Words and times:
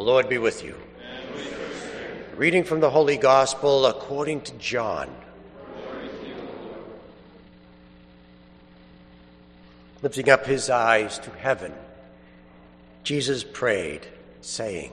The 0.00 0.06
Lord 0.06 0.30
be 0.30 0.38
with 0.38 0.64
you. 0.64 0.76
Reading 2.34 2.64
from 2.64 2.80
the 2.80 2.88
Holy 2.88 3.18
Gospel 3.18 3.84
according 3.84 4.40
to 4.40 4.54
John. 4.54 5.14
Lifting 10.00 10.30
up 10.30 10.46
his 10.46 10.70
eyes 10.70 11.18
to 11.18 11.30
heaven, 11.32 11.74
Jesus 13.04 13.44
prayed, 13.44 14.06
saying, 14.40 14.90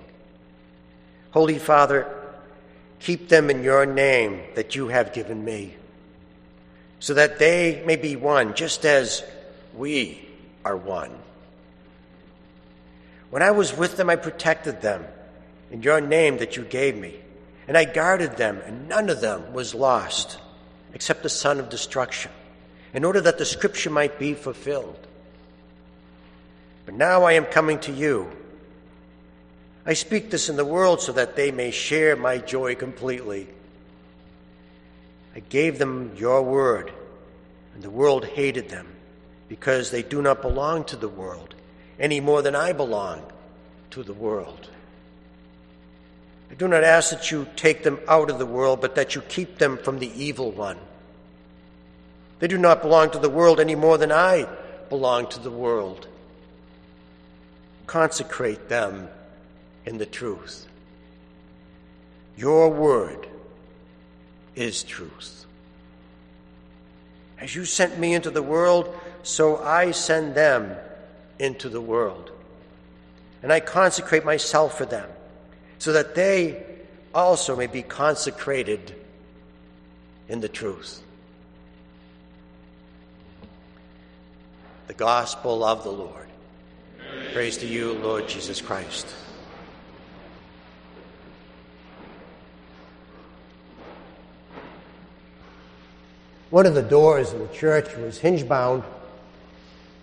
Holy 1.31 1.57
Father, 1.57 2.13
keep 2.99 3.29
them 3.29 3.49
in 3.49 3.63
your 3.63 3.85
name 3.85 4.41
that 4.55 4.75
you 4.75 4.89
have 4.89 5.13
given 5.13 5.45
me, 5.45 5.73
so 6.99 7.13
that 7.13 7.39
they 7.39 7.81
may 7.85 7.95
be 7.95 8.17
one, 8.17 8.55
just 8.55 8.83
as 8.83 9.23
we 9.73 10.27
are 10.65 10.75
one. 10.75 11.17
When 13.29 13.41
I 13.41 13.51
was 13.51 13.75
with 13.75 13.97
them, 13.97 14.09
I 14.09 14.15
protected 14.15 14.81
them 14.81 15.05
in 15.71 15.81
your 15.81 15.99
name 15.99 16.37
that 16.37 16.55
you 16.55 16.63
gave 16.63 16.95
me, 16.95 17.15
and 17.67 17.77
I 17.77 17.83
guarded 17.83 18.37
them, 18.37 18.61
and 18.65 18.87
none 18.87 19.09
of 19.09 19.21
them 19.21 19.53
was 19.53 19.75
lost 19.75 20.39
except 20.93 21.23
the 21.23 21.29
son 21.29 21.59
of 21.59 21.69
destruction, 21.69 22.31
in 22.93 23.03
order 23.03 23.19
that 23.21 23.37
the 23.37 23.45
scripture 23.45 23.89
might 23.89 24.17
be 24.17 24.33
fulfilled. 24.33 25.07
But 26.85 26.95
now 26.95 27.23
I 27.23 27.33
am 27.33 27.45
coming 27.45 27.79
to 27.81 27.91
you. 27.91 28.31
I 29.85 29.93
speak 29.93 30.31
this 30.31 30.49
in 30.49 30.55
the 30.55 30.65
world 30.65 31.01
so 31.01 31.11
that 31.11 31.35
they 31.35 31.51
may 31.51 31.71
share 31.71 32.15
my 32.15 32.37
joy 32.37 32.75
completely. 32.75 33.47
I 35.35 35.41
gave 35.41 35.77
them 35.77 36.13
your 36.15 36.41
word, 36.41 36.91
and 37.73 37.83
the 37.83 37.89
world 37.89 38.25
hated 38.25 38.69
them 38.69 38.87
because 39.49 39.91
they 39.91 40.01
do 40.01 40.21
not 40.21 40.41
belong 40.41 40.85
to 40.85 40.95
the 40.95 41.09
world 41.09 41.55
any 41.99 42.19
more 42.19 42.41
than 42.41 42.55
I 42.55 42.73
belong 42.73 43.23
to 43.91 44.03
the 44.03 44.13
world. 44.13 44.69
I 46.51 46.53
do 46.55 46.67
not 46.67 46.83
ask 46.83 47.09
that 47.11 47.31
you 47.31 47.47
take 47.55 47.83
them 47.83 47.99
out 48.07 48.29
of 48.29 48.39
the 48.39 48.45
world, 48.45 48.81
but 48.81 48.95
that 48.95 49.15
you 49.15 49.21
keep 49.21 49.57
them 49.57 49.77
from 49.77 49.99
the 49.99 50.11
evil 50.21 50.51
one. 50.51 50.77
They 52.39 52.47
do 52.47 52.57
not 52.57 52.81
belong 52.81 53.09
to 53.11 53.19
the 53.19 53.29
world 53.29 53.59
any 53.59 53.75
more 53.75 53.97
than 53.97 54.11
I 54.11 54.47
belong 54.89 55.27
to 55.27 55.39
the 55.39 55.51
world. 55.51 56.07
Consecrate 57.87 58.69
them 58.69 59.09
in 59.85 59.97
the 59.97 60.05
truth. 60.05 60.67
Your 62.37 62.69
word 62.69 63.27
is 64.55 64.83
truth. 64.83 65.45
As 67.39 67.55
you 67.55 67.65
sent 67.65 67.99
me 67.99 68.13
into 68.13 68.29
the 68.29 68.43
world, 68.43 68.93
so 69.23 69.57
I 69.57 69.91
send 69.91 70.35
them 70.35 70.75
into 71.39 71.69
the 71.69 71.81
world. 71.81 72.31
And 73.43 73.53
I 73.53 73.59
consecrate 73.59 74.25
myself 74.25 74.77
for 74.77 74.85
them, 74.85 75.09
so 75.79 75.93
that 75.93 76.15
they 76.15 76.63
also 77.13 77.55
may 77.55 77.67
be 77.67 77.83
consecrated 77.83 78.93
in 80.27 80.41
the 80.41 80.49
truth. 80.49 81.01
The 84.87 84.93
Gospel 84.93 85.63
of 85.63 85.83
the 85.83 85.91
Lord. 85.91 86.27
Praise 87.33 87.57
to 87.57 87.67
you, 87.67 87.93
Lord 87.93 88.27
Jesus 88.27 88.61
Christ. 88.61 89.07
One 96.49 96.65
of 96.65 96.75
the 96.75 96.81
doors 96.81 97.33
in 97.33 97.39
the 97.39 97.53
church 97.53 97.93
was 97.97 98.19
hinge 98.19 98.47
bound 98.47 98.83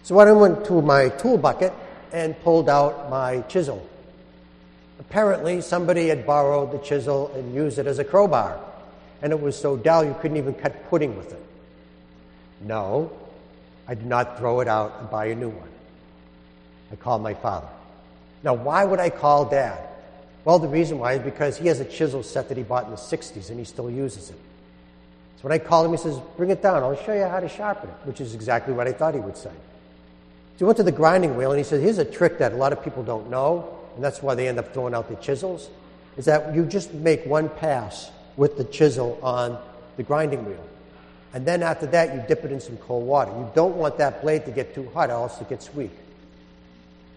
so 0.04 0.18
I 0.18 0.30
went 0.32 0.66
to 0.66 0.82
my 0.82 1.08
tool 1.08 1.38
bucket 1.38 1.72
and 2.12 2.38
pulled 2.42 2.68
out 2.68 3.08
my 3.08 3.40
chisel. 3.48 3.84
Apparently, 5.00 5.62
somebody 5.62 6.08
had 6.08 6.26
borrowed 6.26 6.72
the 6.72 6.78
chisel 6.78 7.32
and 7.34 7.54
used 7.54 7.78
it 7.78 7.86
as 7.86 7.98
a 7.98 8.04
crowbar, 8.04 8.60
and 9.22 9.32
it 9.32 9.40
was 9.40 9.58
so 9.58 9.78
dull 9.78 10.04
you 10.04 10.14
couldn't 10.20 10.36
even 10.36 10.52
cut 10.52 10.90
pudding 10.90 11.16
with 11.16 11.32
it. 11.32 11.42
No, 12.60 13.10
I 13.88 13.94
did 13.94 14.04
not 14.04 14.38
throw 14.38 14.60
it 14.60 14.68
out 14.68 14.94
and 15.00 15.10
buy 15.10 15.26
a 15.26 15.34
new 15.34 15.48
one. 15.48 15.68
I 16.92 16.96
called 16.96 17.22
my 17.22 17.32
father. 17.32 17.68
Now, 18.42 18.52
why 18.52 18.84
would 18.84 19.00
I 19.00 19.08
call 19.08 19.46
dad? 19.46 19.78
Well, 20.44 20.58
the 20.58 20.68
reason 20.68 20.98
why 20.98 21.14
is 21.14 21.22
because 21.22 21.56
he 21.56 21.68
has 21.68 21.80
a 21.80 21.84
chisel 21.86 22.22
set 22.22 22.50
that 22.50 22.58
he 22.58 22.62
bought 22.62 22.84
in 22.84 22.90
the 22.90 22.96
60s 22.98 23.48
and 23.48 23.58
he 23.58 23.64
still 23.64 23.90
uses 23.90 24.28
it. 24.28 24.36
So 25.36 25.48
when 25.48 25.52
I 25.52 25.58
called 25.58 25.86
him, 25.86 25.92
he 25.92 25.96
says, 25.96 26.18
Bring 26.36 26.50
it 26.50 26.60
down, 26.60 26.82
I'll 26.82 26.94
show 26.94 27.14
you 27.14 27.24
how 27.24 27.40
to 27.40 27.48
sharpen 27.48 27.88
it, 27.88 27.96
which 28.04 28.20
is 28.20 28.34
exactly 28.34 28.74
what 28.74 28.86
I 28.86 28.92
thought 28.92 29.14
he 29.14 29.20
would 29.20 29.38
say. 29.38 29.50
So 30.54 30.58
he 30.58 30.64
went 30.64 30.76
to 30.76 30.84
the 30.84 30.92
grinding 30.92 31.36
wheel 31.36 31.50
and 31.50 31.58
he 31.58 31.64
said, 31.64 31.80
Here's 31.80 31.98
a 31.98 32.04
trick 32.04 32.38
that 32.38 32.52
a 32.52 32.56
lot 32.56 32.72
of 32.72 32.82
people 32.84 33.02
don't 33.02 33.28
know, 33.28 33.76
and 33.96 34.04
that's 34.04 34.22
why 34.22 34.34
they 34.34 34.46
end 34.46 34.58
up 34.58 34.72
throwing 34.72 34.94
out 34.94 35.08
the 35.08 35.16
chisels, 35.16 35.68
is 36.16 36.26
that 36.26 36.54
you 36.54 36.64
just 36.64 36.94
make 36.94 37.26
one 37.26 37.48
pass 37.48 38.10
with 38.36 38.56
the 38.56 38.64
chisel 38.64 39.18
on 39.22 39.58
the 39.96 40.02
grinding 40.02 40.44
wheel. 40.44 40.64
And 41.32 41.44
then 41.44 41.64
after 41.64 41.86
that, 41.86 42.14
you 42.14 42.22
dip 42.28 42.44
it 42.44 42.52
in 42.52 42.60
some 42.60 42.76
cold 42.76 43.04
water. 43.04 43.32
You 43.32 43.50
don't 43.56 43.76
want 43.76 43.98
that 43.98 44.22
blade 44.22 44.44
to 44.44 44.52
get 44.52 44.74
too 44.74 44.88
hot, 44.94 45.10
or 45.10 45.14
else 45.14 45.40
it 45.40 45.48
gets 45.48 45.74
weak. 45.74 45.90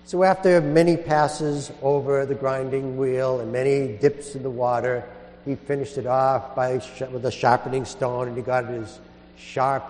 So 0.06 0.24
after 0.24 0.60
many 0.60 0.98
passes 0.98 1.72
over 1.84 2.26
the 2.26 2.34
grinding 2.34 2.98
wheel 2.98 3.40
and 3.40 3.52
many 3.52 3.98
dips 3.98 4.34
in 4.34 4.42
the 4.42 4.50
water, 4.50 5.04
he 5.46 5.54
finished 5.56 6.00
it 6.00 6.08
off 6.08 6.56
by 6.56 6.82
with 7.12 7.26
a 7.26 7.32
sharpening 7.32 7.86
stone, 7.86 8.28
and 8.28 8.36
he 8.36 8.42
got 8.42 8.64
it 8.64 8.82
as 8.82 9.00
sharp 9.38 9.84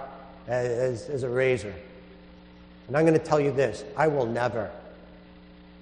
as, 0.48 1.08
as 1.08 1.24
a 1.24 1.30
razor. 1.30 1.74
And 2.88 2.96
I'm 2.96 3.06
going 3.06 3.20
to 3.20 3.26
tell 3.26 3.40
you 3.40 3.52
this 3.52 3.84
I 3.96 4.08
will 4.08 4.26
never, 4.26 4.72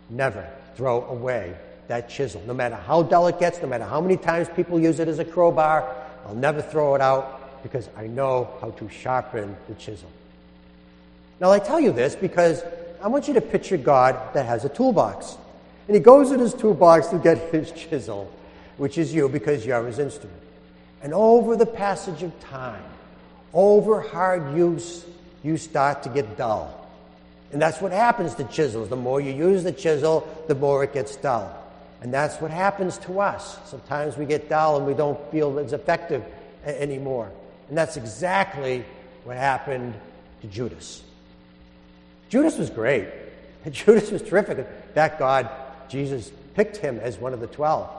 never 0.09 0.47
throw 0.75 1.05
away 1.05 1.55
that 1.87 2.09
chisel. 2.09 2.41
No 2.47 2.53
matter 2.53 2.75
how 2.75 3.03
dull 3.03 3.27
it 3.27 3.39
gets, 3.39 3.61
no 3.61 3.67
matter 3.67 3.85
how 3.85 4.01
many 4.01 4.17
times 4.17 4.47
people 4.55 4.79
use 4.79 4.99
it 4.99 5.07
as 5.07 5.19
a 5.19 5.25
crowbar, 5.25 5.87
I'll 6.25 6.35
never 6.35 6.61
throw 6.61 6.95
it 6.95 7.01
out 7.01 7.63
because 7.63 7.89
I 7.95 8.07
know 8.07 8.49
how 8.61 8.71
to 8.71 8.89
sharpen 8.89 9.55
the 9.67 9.75
chisel. 9.75 10.09
Now, 11.39 11.51
I 11.51 11.59
tell 11.59 11.79
you 11.79 11.91
this 11.91 12.15
because 12.15 12.63
I 13.01 13.07
want 13.07 13.27
you 13.27 13.33
to 13.35 13.41
picture 13.41 13.77
God 13.77 14.33
that 14.33 14.45
has 14.45 14.65
a 14.65 14.69
toolbox. 14.69 15.37
And 15.87 15.95
he 15.95 16.01
goes 16.01 16.31
in 16.31 16.39
his 16.39 16.53
toolbox 16.53 17.07
to 17.07 17.19
get 17.19 17.37
his 17.53 17.71
chisel, 17.71 18.31
which 18.77 18.97
is 18.97 19.13
you 19.13 19.29
because 19.29 19.65
you're 19.65 19.85
his 19.85 19.99
instrument. 19.99 20.39
And 21.03 21.13
over 21.13 21.55
the 21.55 21.65
passage 21.65 22.23
of 22.23 22.39
time, 22.39 22.83
over 23.53 24.01
hard 24.01 24.55
use, 24.55 25.05
you 25.43 25.57
start 25.57 26.03
to 26.03 26.09
get 26.09 26.37
dull. 26.37 26.84
And 27.51 27.61
that's 27.61 27.79
what 27.79 27.91
happens 27.91 28.35
to 28.35 28.43
chisels. 28.45 28.89
The 28.89 28.95
more 28.95 29.21
you 29.21 29.31
use 29.31 29.63
the 29.63 29.71
chisel, 29.71 30.27
the 30.47 30.55
more 30.55 30.83
it 30.83 30.93
gets 30.93 31.15
dull. 31.15 31.55
And 32.01 32.13
that's 32.13 32.39
what 32.41 32.51
happens 32.51 32.97
to 32.99 33.19
us. 33.19 33.57
Sometimes 33.65 34.17
we 34.17 34.25
get 34.25 34.49
dull 34.49 34.77
and 34.77 34.85
we 34.85 34.93
don't 34.93 35.19
feel 35.31 35.57
as 35.59 35.73
effective 35.73 36.23
a- 36.65 36.81
anymore. 36.81 37.31
And 37.69 37.77
that's 37.77 37.97
exactly 37.97 38.85
what 39.23 39.37
happened 39.37 39.93
to 40.41 40.47
Judas. 40.47 41.01
Judas 42.29 42.57
was 42.57 42.69
great. 42.69 43.07
Judas 43.71 44.11
was 44.11 44.21
terrific. 44.21 44.93
That 44.93 45.17
God, 45.17 45.49
Jesus 45.89 46.31
picked 46.53 46.77
him 46.77 46.99
as 46.99 47.17
one 47.17 47.33
of 47.33 47.39
the 47.39 47.47
twelve. 47.47 47.89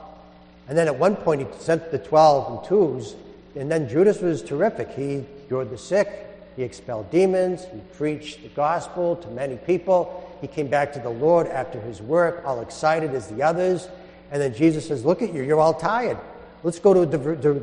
And 0.69 0.77
then 0.77 0.87
at 0.89 0.99
one 0.99 1.17
point, 1.17 1.41
he 1.41 1.47
sent 1.59 1.91
the 1.91 1.99
twelve 1.99 2.63
in 2.63 2.69
twos. 2.69 3.15
And 3.55 3.71
then 3.71 3.89
Judas 3.89 4.21
was 4.21 4.43
terrific. 4.43 4.91
He 4.91 5.25
cured 5.49 5.71
the 5.71 5.79
sick, 5.79 6.26
he 6.57 6.63
expelled 6.63 7.11
demons. 7.11 7.65
He 7.65 7.81
preached 7.97 8.43
the 8.43 8.49
gospel 8.49 9.17
to 9.17 9.29
many 9.29 9.57
people. 9.57 10.37
He 10.41 10.47
came 10.47 10.69
back 10.69 10.93
to 10.95 10.99
the 10.99 11.11
Lord 11.11 11.47
after 11.47 11.81
his 11.81 12.01
work, 12.01 12.43
all 12.47 12.61
excited 12.63 13.15
as 13.15 13.29
the 13.29 13.43
others. 13.43 13.89
And 14.33 14.41
then 14.41 14.55
Jesus 14.55 14.89
says, 14.89 15.05
Look 15.05 15.23
at 15.23 15.33
you, 15.33 15.43
you're 15.43 15.61
all 15.61 15.75
tired. 15.75 16.19
Let's 16.63 16.79
go 16.79 16.95
to 16.95 17.63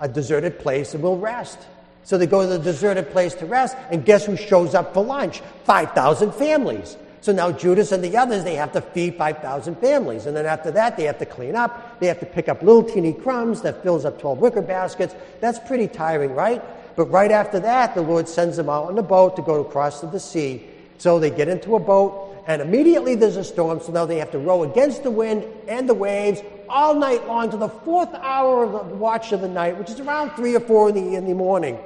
a, 0.00 0.04
a 0.04 0.08
deserted 0.08 0.58
place 0.58 0.94
and 0.94 1.02
we'll 1.02 1.18
rest. 1.18 1.58
So 2.04 2.18
they 2.18 2.26
go 2.26 2.42
to 2.42 2.46
the 2.46 2.58
deserted 2.58 3.10
place 3.10 3.34
to 3.34 3.46
rest, 3.46 3.76
and 3.90 4.04
guess 4.04 4.26
who 4.26 4.36
shows 4.36 4.76
up 4.76 4.94
for 4.94 5.02
lunch? 5.02 5.40
5,000 5.64 6.32
families. 6.34 6.96
So 7.20 7.32
now 7.32 7.50
Judas 7.50 7.90
and 7.90 8.04
the 8.04 8.16
others, 8.16 8.44
they 8.44 8.54
have 8.54 8.70
to 8.74 8.80
feed 8.80 9.16
5,000 9.16 9.74
families. 9.80 10.26
And 10.26 10.36
then 10.36 10.46
after 10.46 10.70
that, 10.70 10.96
they 10.96 11.02
have 11.04 11.18
to 11.18 11.26
clean 11.26 11.56
up. 11.56 11.98
They 11.98 12.06
have 12.06 12.20
to 12.20 12.26
pick 12.26 12.48
up 12.48 12.62
little 12.62 12.84
teeny 12.84 13.12
crumbs 13.12 13.62
that 13.62 13.82
fills 13.82 14.04
up 14.04 14.20
12 14.20 14.38
wicker 14.38 14.62
baskets. 14.62 15.16
That's 15.40 15.58
pretty 15.58 15.88
tiring, 15.88 16.36
right? 16.36 16.62
But 16.96 17.10
right 17.10 17.30
after 17.30 17.60
that, 17.60 17.94
the 17.94 18.00
Lord 18.00 18.26
sends 18.26 18.56
them 18.56 18.70
out 18.70 18.86
on 18.86 18.98
a 18.98 19.02
boat 19.02 19.36
to 19.36 19.42
go 19.42 19.60
across 19.60 20.00
to 20.00 20.06
the 20.06 20.18
sea. 20.18 20.66
So 20.98 21.18
they 21.20 21.30
get 21.30 21.46
into 21.46 21.76
a 21.76 21.78
boat, 21.78 22.42
and 22.46 22.62
immediately 22.62 23.14
there's 23.14 23.36
a 23.36 23.44
storm. 23.44 23.80
So 23.80 23.92
now 23.92 24.06
they 24.06 24.16
have 24.16 24.30
to 24.30 24.38
row 24.38 24.62
against 24.62 25.02
the 25.02 25.10
wind 25.10 25.44
and 25.68 25.86
the 25.86 25.94
waves 25.94 26.40
all 26.68 26.94
night 26.94 27.26
long 27.26 27.50
to 27.50 27.56
the 27.58 27.68
fourth 27.68 28.12
hour 28.14 28.64
of 28.64 28.88
the 28.88 28.94
watch 28.94 29.32
of 29.32 29.42
the 29.42 29.48
night, 29.48 29.76
which 29.78 29.90
is 29.90 30.00
around 30.00 30.30
three 30.30 30.56
or 30.56 30.60
four 30.60 30.88
in 30.88 30.94
the, 30.94 31.14
in 31.16 31.26
the 31.26 31.34
morning. 31.34 31.78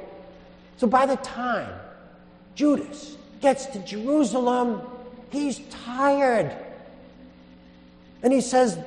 So 0.76 0.86
by 0.86 1.06
the 1.06 1.16
time 1.16 1.72
Judas 2.54 3.16
gets 3.40 3.66
to 3.66 3.80
Jerusalem, 3.80 4.80
he's 5.30 5.58
tired. 5.70 6.54
And 8.22 8.32
he 8.32 8.40
says, 8.40 8.78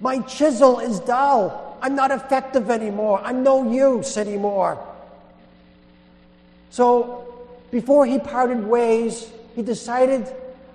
My 0.00 0.18
chisel 0.20 0.78
is 0.78 1.00
dull. 1.00 1.78
I'm 1.80 1.96
not 1.96 2.10
effective 2.10 2.70
anymore. 2.70 3.20
I'm 3.24 3.42
no 3.42 3.72
use 3.72 4.16
anymore. 4.16 4.91
So 6.72 7.28
before 7.70 8.06
he 8.06 8.18
parted 8.18 8.66
ways, 8.66 9.30
he 9.54 9.60
decided, 9.60 10.26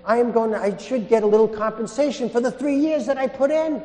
I 0.05 0.17
am 0.17 0.31
going 0.31 0.51
to, 0.51 0.57
I 0.57 0.77
should 0.77 1.09
get 1.09 1.23
a 1.23 1.25
little 1.25 1.47
compensation 1.47 2.29
for 2.29 2.39
the 2.39 2.51
three 2.51 2.77
years 2.77 3.07
that 3.07 3.17
I 3.17 3.25
put 3.25 3.49
in. 3.49 3.81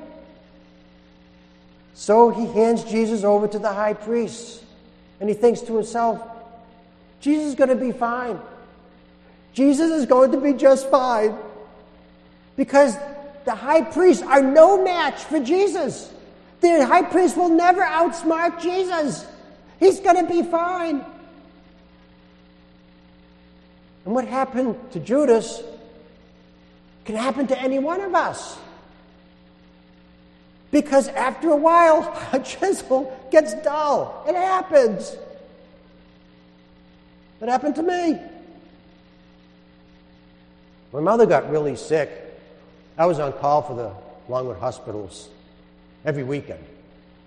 So 1.94 2.28
he 2.28 2.44
hands 2.44 2.84
Jesus 2.84 3.24
over 3.24 3.48
to 3.48 3.58
the 3.58 3.72
high 3.72 3.94
priest. 3.94 4.62
And 5.20 5.28
he 5.30 5.34
thinks 5.34 5.62
to 5.62 5.74
himself, 5.74 6.22
Jesus 7.20 7.46
is 7.46 7.54
going 7.54 7.70
to 7.70 7.76
be 7.76 7.92
fine. 7.92 8.38
Jesus 9.54 9.90
is 9.90 10.04
going 10.04 10.32
to 10.32 10.38
be 10.38 10.52
just 10.52 10.90
fine. 10.90 11.34
Because 12.56 12.94
the 13.46 13.54
high 13.54 13.84
priests 13.84 14.22
are 14.22 14.42
no 14.42 14.84
match 14.84 15.24
for 15.24 15.40
Jesus. 15.40 16.12
The 16.60 16.84
high 16.84 17.04
priest 17.04 17.38
will 17.38 17.48
never 17.48 17.80
outsmart 17.80 18.60
Jesus. 18.60 19.26
He's 19.80 19.98
going 20.00 20.26
to 20.26 20.30
be 20.30 20.42
fine. 20.42 21.06
And 24.04 24.14
what 24.14 24.26
happened 24.26 24.76
to 24.92 25.00
Judas 25.00 25.62
can 27.04 27.16
happen 27.16 27.46
to 27.48 27.60
any 27.60 27.78
one 27.78 28.00
of 28.00 28.14
us. 28.14 28.58
Because 30.70 31.08
after 31.08 31.50
a 31.50 31.56
while, 31.56 32.16
a 32.32 32.40
chisel 32.40 33.16
gets 33.30 33.54
dull. 33.54 34.24
It 34.26 34.34
happens. 34.34 35.16
It 37.40 37.48
happened 37.48 37.74
to 37.76 37.82
me. 37.82 38.18
My 40.92 41.00
mother 41.00 41.26
got 41.26 41.50
really 41.50 41.76
sick. 41.76 42.10
I 42.98 43.06
was 43.06 43.18
on 43.18 43.32
call 43.32 43.62
for 43.62 43.74
the 43.74 43.92
Longwood 44.28 44.58
hospitals 44.58 45.28
every 46.04 46.22
weekend. 46.22 46.62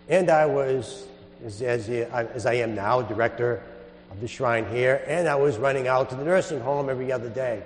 And 0.08 0.30
I 0.30 0.46
was, 0.46 1.08
as, 1.44 1.62
as, 1.62 1.90
as 1.90 2.46
I 2.46 2.54
am 2.56 2.76
now, 2.76 3.02
director 3.02 3.64
of 4.12 4.22
the 4.22 4.28
shrine 4.28 4.66
here, 4.70 5.04
and 5.08 5.28
I 5.28 5.36
was 5.36 5.58
running 5.58 5.88
out 5.88 6.10
to 6.10 6.16
the 6.16 6.24
nursing 6.24 6.60
home 6.60 6.90
every 6.90 7.12
other 7.12 7.30
day. 7.30 7.64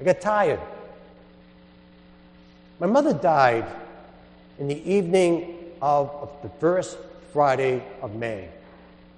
I 0.00 0.04
got 0.04 0.20
tired. 0.20 0.60
My 2.80 2.86
mother 2.86 3.12
died 3.12 3.66
in 4.58 4.68
the 4.68 4.90
evening 4.90 5.56
of, 5.80 6.10
of 6.10 6.30
the 6.42 6.48
first 6.60 6.98
Friday 7.32 7.82
of 8.00 8.14
May. 8.14 8.48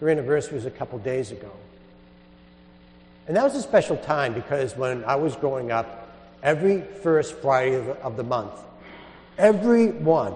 Her 0.00 0.10
anniversary 0.10 0.54
was 0.56 0.66
a 0.66 0.70
couple 0.70 0.98
days 0.98 1.30
ago. 1.30 1.50
And 3.26 3.36
that 3.36 3.44
was 3.44 3.54
a 3.54 3.62
special 3.62 3.96
time 3.96 4.34
because 4.34 4.76
when 4.76 5.04
I 5.04 5.16
was 5.16 5.34
growing 5.36 5.70
up, 5.70 6.14
every 6.42 6.82
first 7.02 7.36
Friday 7.36 7.74
of 7.74 7.86
the, 7.86 7.92
of 8.02 8.16
the 8.16 8.22
month, 8.22 8.52
every 9.38 9.88
one, 9.88 10.34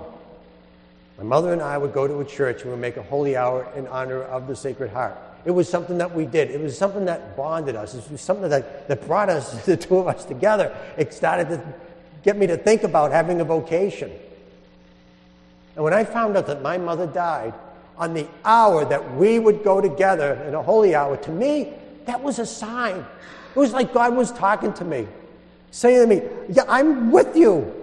my 1.18 1.24
mother 1.24 1.52
and 1.52 1.60
I 1.60 1.76
would 1.76 1.92
go 1.92 2.06
to 2.06 2.20
a 2.20 2.24
church 2.24 2.62
and 2.62 2.70
we'd 2.70 2.80
make 2.80 2.96
a 2.96 3.02
holy 3.02 3.36
hour 3.36 3.66
in 3.74 3.88
honor 3.88 4.22
of 4.22 4.46
the 4.46 4.54
Sacred 4.54 4.92
Heart. 4.92 5.18
It 5.44 5.50
was 5.50 5.68
something 5.68 5.98
that 5.98 6.14
we 6.14 6.26
did. 6.26 6.50
It 6.50 6.60
was 6.60 6.78
something 6.78 7.06
that 7.06 7.36
bonded 7.36 7.74
us. 7.74 7.94
It 7.94 8.10
was 8.10 8.20
something 8.20 8.48
that, 8.50 8.86
that 8.86 9.04
brought 9.06 9.28
us, 9.28 9.64
the 9.66 9.76
two 9.76 9.98
of 9.98 10.06
us 10.06 10.24
together. 10.24 10.76
It 10.96 11.12
started 11.12 11.48
to 11.48 11.74
get 12.22 12.36
me 12.36 12.46
to 12.46 12.56
think 12.56 12.84
about 12.84 13.10
having 13.10 13.40
a 13.40 13.44
vocation. 13.44 14.12
And 15.74 15.84
when 15.84 15.92
I 15.92 16.04
found 16.04 16.36
out 16.36 16.46
that 16.46 16.62
my 16.62 16.78
mother 16.78 17.06
died 17.06 17.54
on 17.96 18.14
the 18.14 18.28
hour 18.44 18.84
that 18.84 19.16
we 19.16 19.40
would 19.40 19.64
go 19.64 19.80
together 19.80 20.34
in 20.46 20.54
a 20.54 20.62
holy 20.62 20.94
hour, 20.94 21.16
to 21.16 21.30
me, 21.30 21.72
that 22.06 22.22
was 22.22 22.38
a 22.38 22.46
sign. 22.46 22.96
It 22.96 23.58
was 23.58 23.72
like 23.72 23.92
God 23.92 24.14
was 24.14 24.30
talking 24.30 24.72
to 24.74 24.84
me, 24.84 25.08
saying 25.72 26.08
to 26.08 26.14
me, 26.14 26.28
Yeah, 26.48 26.62
I'm 26.68 27.10
with 27.10 27.36
you. 27.36 27.74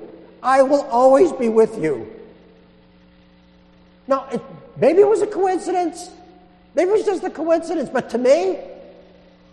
I 0.41 0.61
will 0.61 0.83
always 0.83 1.33
be 1.33 1.49
with 1.49 1.77
you. 1.81 2.14
Now, 4.07 4.27
it, 4.31 4.41
maybe 4.77 5.01
it 5.01 5.07
was 5.07 5.21
a 5.21 5.27
coincidence. 5.27 6.09
Maybe 6.75 6.89
it 6.89 6.93
was 6.93 7.05
just 7.05 7.23
a 7.23 7.29
coincidence, 7.29 7.89
but 7.89 8.09
to 8.11 8.17
me, 8.17 8.59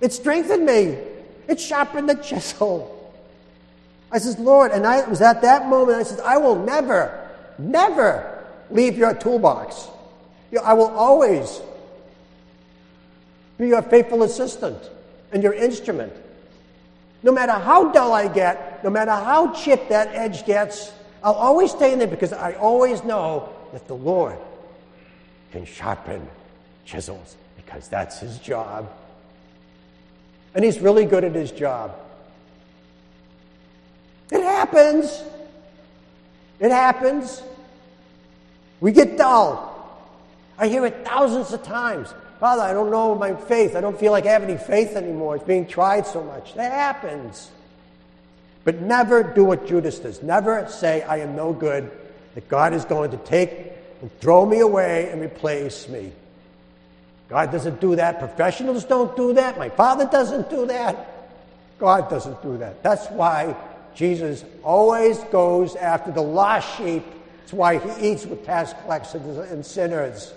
it 0.00 0.12
strengthened 0.12 0.66
me. 0.66 0.98
It 1.48 1.60
sharpened 1.60 2.08
the 2.08 2.14
chisel. 2.22 2.98
I 4.10 4.18
says, 4.18 4.38
Lord, 4.38 4.72
and 4.72 4.86
I 4.86 5.08
was 5.08 5.22
at 5.22 5.40
that 5.42 5.68
moment 5.68 5.98
I 5.98 6.02
said, 6.02 6.20
I 6.20 6.36
will 6.36 6.56
never, 6.56 7.30
never 7.58 8.44
leave 8.70 8.98
your 8.98 9.14
toolbox. 9.14 9.88
You 10.50 10.58
know, 10.58 10.64
I 10.64 10.74
will 10.74 10.88
always 10.88 11.62
be 13.58 13.68
your 13.68 13.80
faithful 13.80 14.22
assistant 14.22 14.78
and 15.32 15.42
your 15.42 15.54
instrument. 15.54 16.12
No 17.22 17.32
matter 17.32 17.52
how 17.52 17.90
dull 17.92 18.12
I 18.12 18.28
get, 18.28 18.84
no 18.84 18.90
matter 18.90 19.12
how 19.12 19.54
chipped 19.54 19.88
that 19.88 20.08
edge 20.08 20.44
gets, 20.44 20.92
I'll 21.22 21.32
always 21.34 21.70
stay 21.70 21.92
in 21.92 21.98
there 21.98 22.08
because 22.08 22.32
I 22.32 22.54
always 22.54 23.02
know 23.04 23.48
that 23.72 23.86
the 23.88 23.96
Lord 23.96 24.38
can 25.50 25.64
sharpen 25.64 26.28
chisels 26.84 27.36
because 27.56 27.88
that's 27.88 28.20
his 28.20 28.38
job. 28.38 28.90
And 30.54 30.64
he's 30.64 30.78
really 30.80 31.04
good 31.04 31.24
at 31.24 31.34
his 31.34 31.50
job. 31.50 31.98
It 34.30 34.42
happens. 34.42 35.22
It 36.60 36.70
happens. 36.70 37.42
We 38.80 38.92
get 38.92 39.16
dull. 39.16 39.70
I 40.58 40.68
hear 40.68 40.84
it 40.86 41.04
thousands 41.04 41.52
of 41.52 41.62
times. 41.62 42.12
Father, 42.40 42.62
I 42.62 42.72
don't 42.72 42.90
know 42.90 43.14
my 43.14 43.34
faith. 43.34 43.76
I 43.76 43.80
don't 43.80 43.98
feel 43.98 44.12
like 44.12 44.26
I 44.26 44.32
have 44.32 44.42
any 44.42 44.56
faith 44.56 44.96
anymore. 44.96 45.36
It's 45.36 45.44
being 45.44 45.66
tried 45.66 46.06
so 46.06 46.22
much. 46.22 46.54
That 46.54 46.72
happens. 46.72 47.50
But 48.64 48.80
never 48.80 49.22
do 49.22 49.44
what 49.44 49.66
Judas 49.66 49.98
does. 49.98 50.22
Never 50.22 50.66
say, 50.68 51.02
I 51.02 51.18
am 51.18 51.36
no 51.36 51.52
good, 51.52 51.90
that 52.34 52.48
God 52.48 52.72
is 52.74 52.84
going 52.84 53.10
to 53.10 53.16
take 53.18 53.72
and 54.00 54.10
throw 54.20 54.44
me 54.44 54.60
away 54.60 55.10
and 55.10 55.20
replace 55.20 55.88
me. 55.88 56.12
God 57.28 57.50
doesn't 57.50 57.80
do 57.80 57.96
that. 57.96 58.18
Professionals 58.18 58.84
don't 58.84 59.16
do 59.16 59.32
that. 59.34 59.58
My 59.58 59.70
father 59.70 60.06
doesn't 60.06 60.50
do 60.50 60.66
that. 60.66 61.08
God 61.78 62.10
doesn't 62.10 62.42
do 62.42 62.58
that. 62.58 62.82
That's 62.82 63.06
why 63.06 63.56
Jesus 63.94 64.44
always 64.62 65.18
goes 65.24 65.74
after 65.76 66.12
the 66.12 66.22
lost 66.22 66.76
sheep. 66.76 67.04
That's 67.40 67.52
why 67.52 67.78
he 67.78 68.12
eats 68.12 68.26
with 68.26 68.44
tax 68.44 68.74
collectors 68.82 69.14
and 69.50 69.64
sinners. 69.64 70.32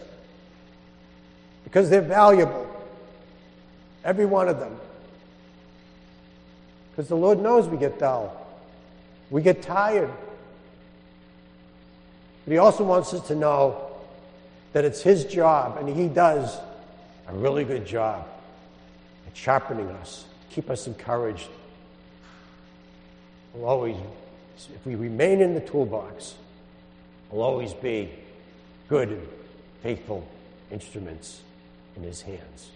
Because 1.63 1.89
they're 1.89 2.01
valuable. 2.01 2.67
Every 4.03 4.25
one 4.25 4.47
of 4.47 4.59
them. 4.59 4.77
Because 6.91 7.09
the 7.09 7.17
Lord 7.17 7.39
knows 7.39 7.67
we 7.67 7.77
get 7.77 7.99
dull. 7.99 8.47
We 9.29 9.41
get 9.41 9.61
tired. 9.61 10.11
But 12.45 12.51
He 12.51 12.57
also 12.57 12.83
wants 12.83 13.13
us 13.13 13.27
to 13.27 13.35
know 13.35 13.91
that 14.73 14.85
it's 14.85 15.01
His 15.01 15.25
job, 15.25 15.77
and 15.77 15.89
He 15.89 16.07
does 16.07 16.57
a 17.27 17.33
really 17.33 17.63
good 17.63 17.85
job 17.85 18.27
at 19.27 19.35
sharpening 19.35 19.89
us, 19.89 20.25
keep 20.51 20.69
us 20.69 20.87
encouraged. 20.87 21.49
We'll 23.53 23.65
always, 23.65 23.95
if 24.73 24.85
we 24.85 24.95
remain 24.95 25.41
in 25.41 25.55
the 25.55 25.61
toolbox, 25.61 26.35
we'll 27.31 27.41
always 27.43 27.73
be 27.73 28.11
good 28.89 29.09
and 29.09 29.27
faithful 29.81 30.27
instruments 30.71 31.41
in 31.95 32.03
His 32.03 32.21
hands. 32.21 32.69